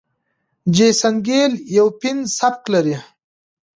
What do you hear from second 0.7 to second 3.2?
جیسن ګیل یو فن سبک لري.